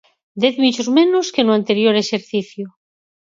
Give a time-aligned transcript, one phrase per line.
[0.43, 2.65] Dez millóns menos que no anterior exercicio.